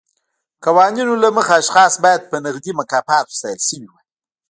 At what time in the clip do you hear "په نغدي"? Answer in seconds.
2.29-2.71